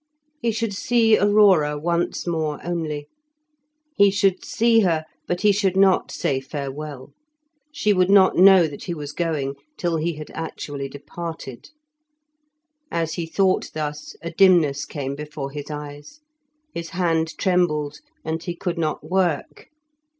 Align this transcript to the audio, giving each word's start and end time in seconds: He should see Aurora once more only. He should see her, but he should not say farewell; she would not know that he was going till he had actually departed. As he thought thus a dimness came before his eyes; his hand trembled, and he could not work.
He 0.41 0.49
should 0.51 0.73
see 0.73 1.15
Aurora 1.15 1.77
once 1.77 2.25
more 2.25 2.59
only. 2.65 3.07
He 3.95 4.09
should 4.09 4.43
see 4.43 4.79
her, 4.79 5.05
but 5.27 5.41
he 5.41 5.51
should 5.51 5.77
not 5.77 6.09
say 6.09 6.39
farewell; 6.41 7.13
she 7.71 7.93
would 7.93 8.09
not 8.09 8.35
know 8.35 8.65
that 8.65 8.85
he 8.85 8.95
was 8.95 9.11
going 9.11 9.53
till 9.77 9.97
he 9.97 10.13
had 10.13 10.31
actually 10.31 10.89
departed. 10.89 11.69
As 12.89 13.13
he 13.13 13.27
thought 13.27 13.69
thus 13.75 14.15
a 14.23 14.31
dimness 14.31 14.85
came 14.85 15.13
before 15.13 15.51
his 15.51 15.69
eyes; 15.69 16.21
his 16.73 16.89
hand 16.97 17.37
trembled, 17.37 17.99
and 18.25 18.41
he 18.41 18.55
could 18.55 18.79
not 18.79 19.07
work. 19.07 19.67